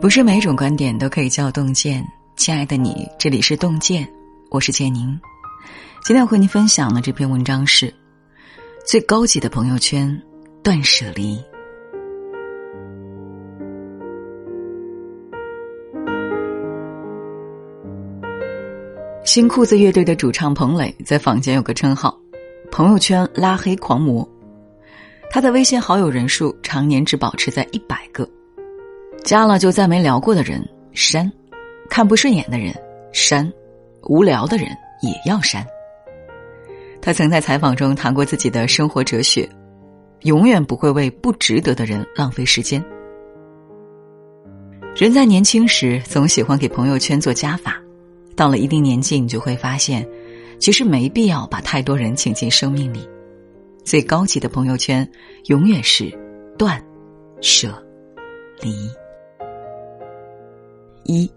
[0.00, 4.08] 不是每种观点都可以叫洞见，亲爱的你，这里是洞见，
[4.48, 5.18] 我是建宁。
[6.04, 7.92] 今天要和您分享的这篇文章是：
[8.86, 10.16] 最高级的朋友圈，
[10.62, 11.36] 断舍离。
[19.24, 22.16] 新裤子乐队的主唱彭磊在坊间有个称号——
[22.70, 24.26] 朋友圈拉黑狂魔。
[25.28, 28.26] 他的微信好友人数常年只保持在一百个。
[29.28, 31.30] 加了就再没聊过的人删，
[31.90, 32.74] 看不顺眼的人
[33.12, 33.52] 删，
[34.04, 34.68] 无聊的人
[35.02, 35.62] 也要删。
[37.02, 39.46] 他曾在采访中谈过自己的生活哲学：
[40.22, 42.82] 永远不会为不值得的人浪费时间。
[44.96, 47.78] 人在年轻时总喜欢给朋友圈做加法，
[48.34, 50.08] 到了一定年纪，你就会发现，
[50.58, 53.06] 其实没必要把太多人请进生命里。
[53.84, 55.06] 最高级的朋友圈，
[55.48, 56.10] 永远是
[56.56, 56.82] 断
[57.42, 57.68] 舍
[58.62, 58.88] 离。
[61.08, 61.28] 一，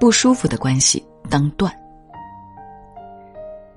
[0.00, 1.72] 不舒服的关系当断。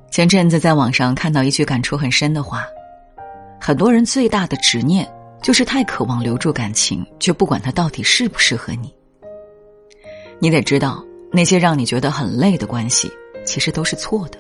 [0.10, 2.66] 前阵子在网上看到一句感触很深的话：
[3.62, 5.08] 很多人最大的执念
[5.44, 8.92] 就是太渴望留住感情，却不管他到底适不适合你。
[10.40, 13.12] 你得知道，那些让你觉得很累的关系，
[13.46, 14.40] 其实都是错的。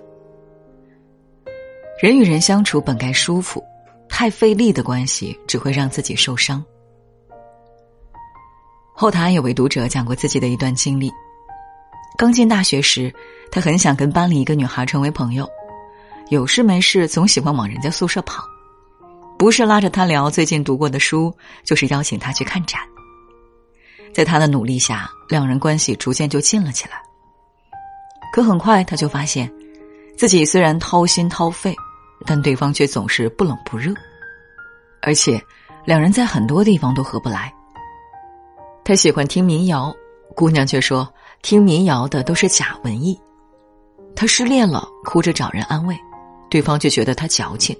[2.01, 3.63] 人与人相处本该舒服，
[4.09, 6.65] 太费力的关系只会让自己受伤。
[8.97, 11.11] 后台有位读者讲过自己的一段经历。
[12.17, 13.13] 刚进大学时，
[13.51, 15.45] 他很想跟班里一个女孩成为朋友，
[16.29, 18.41] 有事没事总喜欢往人家宿舍跑，
[19.37, 21.35] 不是拉着她聊最近读过的书，
[21.65, 22.79] 就是邀请她去看展。
[24.13, 26.93] 在他的努力下，两人关系逐渐就近了起来。
[28.31, 29.51] 可很快他就发现，
[30.15, 31.75] 自己虽然掏心掏肺，
[32.25, 33.93] 但对方却总是不冷不热，
[35.01, 35.37] 而且
[35.83, 37.53] 两人在很多地方都合不来。
[38.87, 39.91] 他喜欢听民谣，
[40.35, 43.19] 姑娘却说听民谣的都是假文艺。
[44.15, 45.97] 他失恋了，哭着找人安慰，
[46.51, 47.75] 对方却觉得他矫情。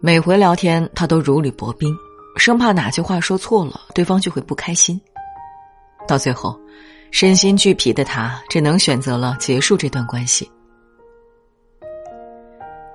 [0.00, 1.92] 每回聊天，他都如履薄冰，
[2.36, 5.00] 生怕哪句话说错了，对方就会不开心。
[6.06, 6.56] 到最后，
[7.10, 10.48] 身心俱疲的他只能选择了结束这段关系。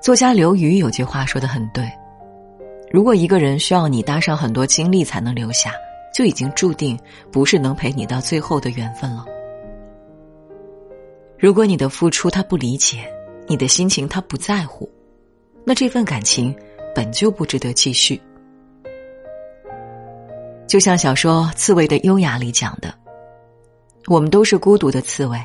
[0.02, 1.86] 作家刘瑜有句话说的很对：
[2.94, 5.74] 如果一个人需要你搭上很多精力才能留下。
[6.14, 6.98] 就已经注定
[7.32, 9.26] 不是能陪你到最后的缘分了。
[11.38, 13.12] 如果你的付出他不理解，
[13.48, 14.90] 你的心情他不在乎，
[15.66, 16.56] 那这份感情
[16.96, 18.22] 本就不值得继续。
[20.68, 22.94] 就像小说《刺猬的优雅》里讲的，
[24.08, 25.38] 我们都是孤独的刺猬，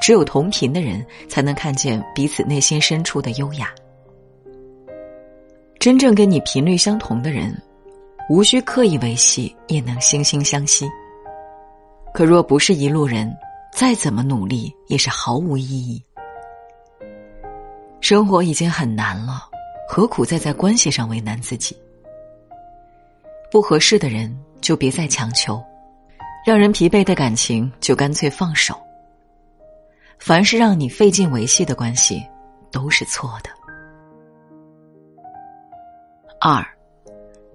[0.00, 3.68] 只有同频的人才能看见彼此内心深处的优雅。
[5.80, 7.52] 真正跟你频率相同的人。
[8.32, 10.88] 无需刻意维系，也能惺惺相惜。
[12.14, 13.30] 可若不是一路人，
[13.74, 16.02] 再怎么努力也是毫无意义。
[18.00, 19.42] 生活已经很难了，
[19.86, 21.76] 何苦再在关系上为难自己？
[23.50, 25.62] 不合适的人就别再强求，
[26.46, 28.74] 让人疲惫的感情就干脆放手。
[30.18, 32.26] 凡是让你费劲维系的关系，
[32.70, 33.50] 都是错的。
[36.40, 36.66] 二。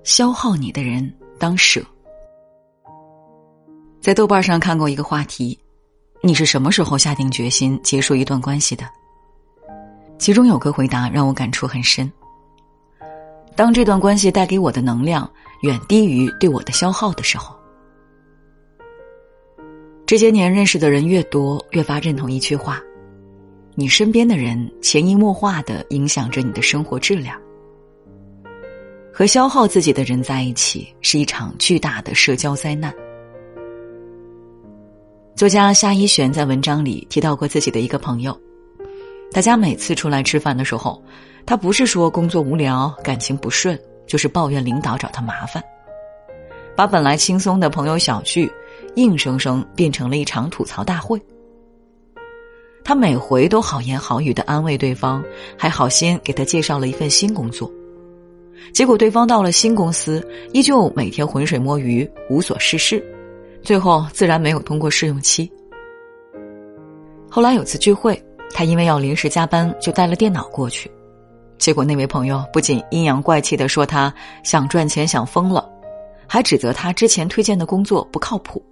[0.07, 1.84] 消耗你的人当舍。
[4.00, 5.59] 在豆瓣上看过一个话题：
[6.22, 8.85] 你是什么时候下定决心结束一段关系的？
[10.17, 12.09] 其中有个回答让我感触很深。
[13.53, 15.29] 当这段关系带给我的能量
[15.63, 17.53] 远低于对我的消耗的时候。
[20.06, 22.81] 这些年认识的人越多，越发认同一句话：
[23.75, 27.38] 你身边的人潜移默化的影响着你的生活质量。
[29.17, 32.94] 和消耗自己的人在一起是一场巨大的社交灾难。
[35.35, 38.39] 作家夏一璇在文章里提到过自己的一个朋友，
[39.31, 41.03] 大家每次出来吃饭的时候，
[41.47, 45.64] 他不是说工作无聊、感情不顺，就是抱怨领导找他麻烦，
[46.75, 48.47] 把本来轻松的朋友小聚，
[48.97, 51.19] 硬生生变成了一场吐槽大会。
[52.84, 55.23] 他每回都好言好语的安慰对方，
[55.58, 57.67] 还好心给他介绍了一份新工作。
[58.73, 63.03] 结果对方到了新公司，依旧每天浑水摸鱼，无所事事，
[63.61, 65.52] 最后自然没有通过试用期。
[67.29, 68.22] 后来有次聚会，
[68.53, 70.90] 他因为要临时加班，就带了电脑过去，
[71.58, 75.67] 结果那位朋友不仅阴阳怪气的说他想赚钱想疯了，
[76.28, 78.64] 还指责他之前推荐的工作不靠谱。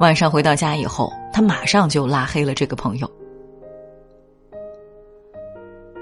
[0.00, 3.10] 晚上回到家以后，他马上就拉黑了这个朋友。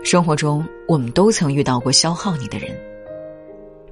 [0.02, 2.70] 生活中，我们都曾遇到过消耗你的人，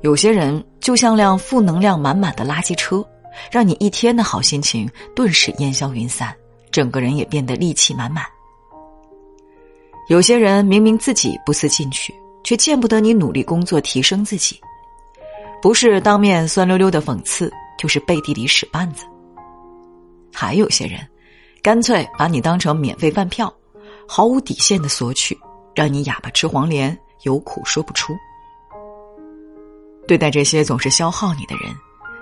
[0.01, 3.05] 有些人就像辆负能量满满的垃圾车，
[3.53, 6.35] 让你一天的好心情顿时烟消云散，
[6.71, 8.25] 整个人也变得戾气满满。
[10.09, 12.13] 有些人明明自己不思进取，
[12.43, 14.59] 却见不得你努力工作提升自己，
[15.61, 19.05] 不是当面酸溜溜的讽刺，就是背地里使绊子。
[20.33, 21.07] 还有些人，
[21.63, 23.53] 干脆把你当成免费饭票，
[24.09, 25.39] 毫无底线的索取，
[25.79, 28.13] 让你哑巴吃黄连，有苦说不出。
[30.09, 31.73] 对待这些总是消耗你的人，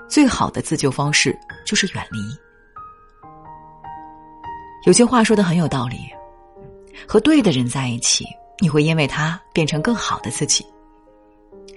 [0.06, 2.18] 最好的自救方式就是远离。
[4.84, 5.96] 有些话说的很有道理。
[7.08, 8.26] 和对的人在一起，
[8.60, 10.62] 你会因为他变成更好的自己；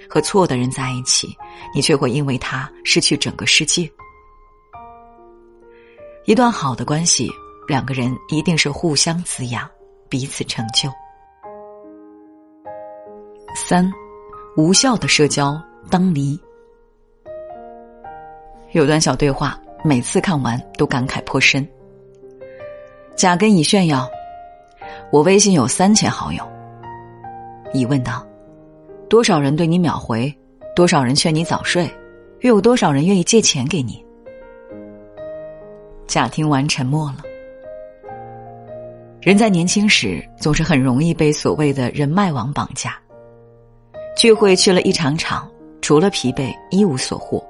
[0.10, 1.34] 和错的人在一起，
[1.74, 3.90] 你却会因为他失去整个世界。
[6.26, 7.32] 一段好的关系，
[7.70, 9.66] 两个人一定是互相滋养，
[10.10, 10.92] 彼此成就。
[13.70, 13.88] 三，
[14.58, 15.62] 无效的社交
[15.92, 16.36] 当离。
[18.72, 21.70] 有段小对话，每次看完都感慨颇深。
[23.16, 24.10] 甲跟乙炫耀。
[25.12, 26.44] 我微信有三千好友。
[27.72, 28.26] 乙问道
[29.08, 30.36] ：“多少人对你秒回？
[30.76, 31.88] 多少人劝你早睡？
[32.40, 34.04] 又有多少人愿意借钱给你？”
[36.10, 37.18] 甲听完沉默了。
[39.22, 43.00] 人在年轻时总是很容易被所谓的人脉网绑架，
[44.20, 45.50] 聚会去了一场场，
[45.82, 47.42] 除了疲惫一无所获，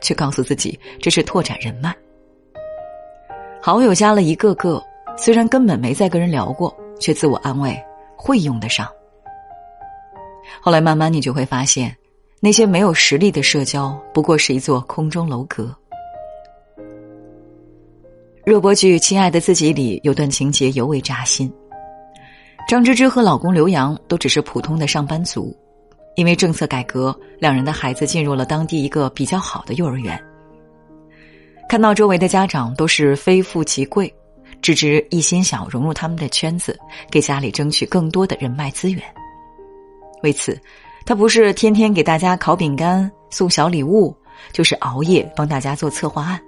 [0.00, 1.94] 却告诉自己这是拓展人脉。
[3.62, 4.82] 好友加了一个个，
[5.16, 6.76] 虽然根本没再跟人聊过。
[6.98, 7.80] 却自我安慰，
[8.16, 8.84] 会用得上。
[10.60, 11.96] 后来慢慢你就会发现，
[12.40, 15.72] 那些没有实力的社交，不过是一座空中楼阁。
[18.44, 21.48] 热播剧《亲爱的自己》里有段情节尤为扎心：
[22.68, 25.56] 张芝芝和老公刘洋都只是普通的上班族，
[26.18, 30.20] 因为政策改革，两人的孩子进入了当地一个比较好的幼儿园。
[31.68, 34.12] 看到周围的家长都是非富即贵。
[34.60, 36.76] 芝芝一心想融入他们的圈子，
[37.08, 39.00] 给家里争取更多的人脉资源。
[40.24, 40.60] 为此，
[41.06, 44.12] 他不是天天给大家烤饼干、送小礼物，
[44.52, 46.40] 就是熬夜帮大家做策划案。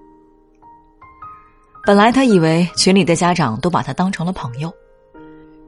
[1.86, 4.74] 本来他以为群里的家长都把他当成了朋友，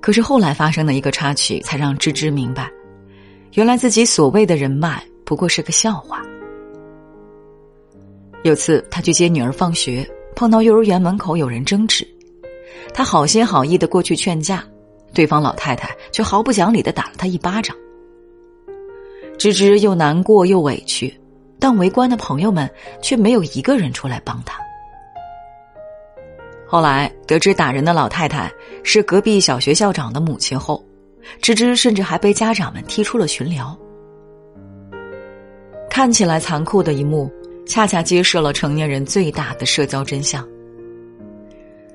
[0.00, 2.68] 可是后来发生的一个插曲，才让芝芝明白，
[3.52, 6.22] 原来自己所谓的人脉不过是个笑话。
[8.44, 12.06] 有次他去接女儿放学，碰到幼儿园门口有人争执。
[12.94, 14.64] 他好心好意的过去劝架，
[15.12, 17.76] 对方老太太却毫不讲理的打了他一巴掌。
[19.38, 21.14] 芝芝又难过又委屈，
[21.58, 22.68] 但围观的朋友们
[23.02, 24.58] 却没有一个人出来帮他。
[26.66, 28.50] 后来得知打人的老太太
[28.82, 30.82] 是隔壁小学校长的母亲后，
[31.40, 33.76] 芝芝甚至还被家长们踢出了群聊。
[35.90, 37.30] 看起来残酷的一幕，
[37.66, 40.46] 恰恰揭示了成年人最大的社交真相。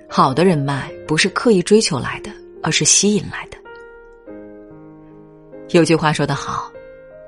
[0.07, 2.31] 好的人脉不是刻意追求来的，
[2.61, 3.57] 而是吸引来的。
[5.71, 6.71] 有句话说得好，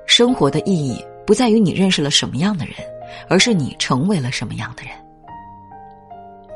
[0.06, 2.74] 生活的意义不在于你认识了什么样的人，
[3.28, 4.92] 而是你成为了什么样的人。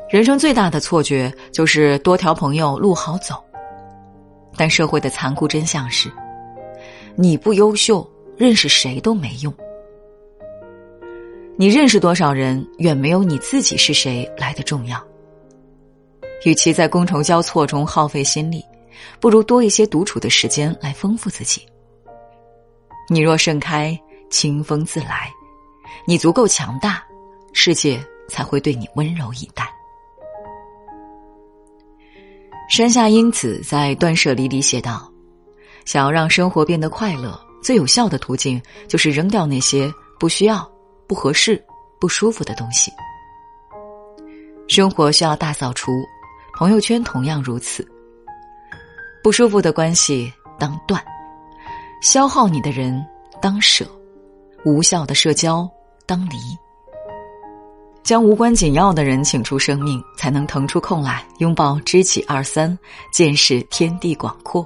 [0.09, 3.35] 人生最大的错觉就是多条朋友路好走，
[4.57, 6.11] 但社会的残酷真相是，
[7.15, 9.53] 你不优秀，认识谁都没用。
[11.57, 15.01] 你认识多少人，远没有你自己是谁来的重要。
[16.43, 18.63] 与其在觥筹交错中耗费心力，
[19.19, 21.65] 不如多一些独处的时间来丰富自己。
[23.09, 23.97] 你若盛开，
[24.29, 25.31] 清风自来；
[26.07, 27.03] 你足够强大，
[27.53, 29.74] 世界才会对你温柔以待。
[32.75, 35.09] 山下英子在《断舍离》里写道
[35.87, 39.89] ：“想要让生活变得快乐，最有效的途径就是扔掉那些
[40.19, 40.69] 不需要、
[41.07, 41.63] 不合适、
[42.01, 42.91] 不舒服的东西。
[44.67, 45.89] 生活需要大扫除。”
[46.59, 47.87] 朋友圈同样如此，
[49.23, 50.29] 不舒服的关系
[50.59, 51.01] 当断，
[52.01, 53.01] 消耗你的人
[53.41, 53.89] 当舍，
[54.65, 55.65] 无效的社交
[56.05, 56.35] 当离，
[58.05, 62.77] 将无关紧要的人请出生命，才能腾出空来拥抱知己二三，
[63.11, 64.63] 见识天地广阔。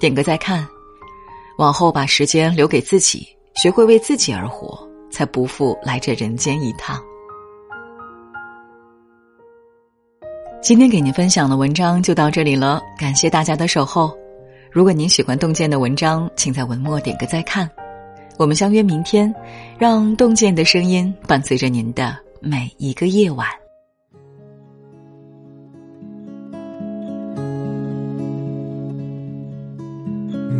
[0.00, 0.66] 点个再看，
[1.58, 7.00] 往后把时间留给自己，学会为自己而活，才不负来这人间一趟。
[10.60, 14.12] 今天给您分享的文章就到这里了，感谢大家的守候。
[14.72, 17.70] 如果您喜欢洞见的文章，请在文末点个再看。
[18.38, 19.34] 我们相约明天，
[19.78, 23.46] 让洞见的声音伴随着您的每一个夜晚。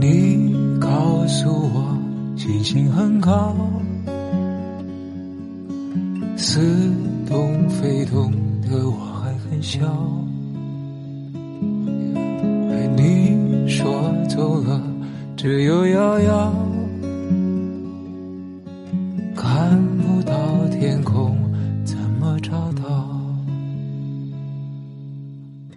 [0.01, 1.99] 你告诉我。
[2.35, 3.55] 星星很高，
[6.37, 6.61] 似
[7.29, 9.79] 懂非懂的我还很小。
[12.69, 13.87] 被你说
[14.29, 14.83] 走了，
[15.37, 16.53] 只有遥遥，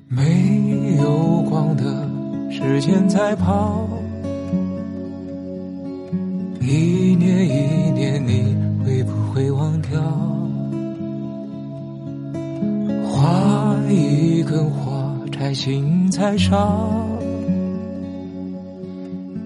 [0.08, 1.84] 没有光的
[2.52, 3.88] 时间在跑。
[6.62, 10.00] 一年一年，你会不会忘掉？
[13.04, 17.08] 花一根火柴心才烧。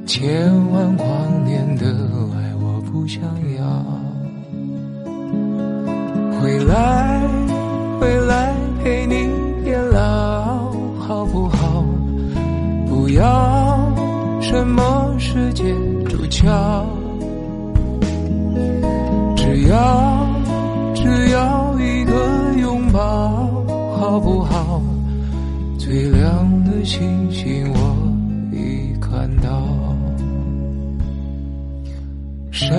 [0.05, 1.07] 千万光
[16.39, 16.85] 主角。
[19.35, 20.25] 只要
[20.95, 22.13] 只要一个
[22.61, 23.01] 拥抱，
[23.97, 24.81] 好不好？
[25.77, 27.77] 最亮的星星我
[28.53, 29.49] 已看到，
[32.51, 32.77] 生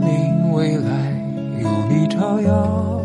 [0.00, 0.90] 命未来
[1.62, 3.00] 有你照耀，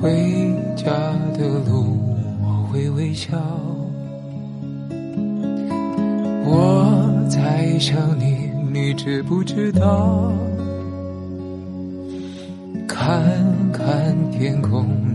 [0.00, 0.92] 回家
[1.38, 1.98] 的路
[2.42, 3.38] 我会微笑，
[6.44, 6.81] 我
[7.32, 8.50] 在想你。
[8.70, 10.32] 你知不知道？
[12.86, 13.22] 看
[13.72, 15.11] 看天空。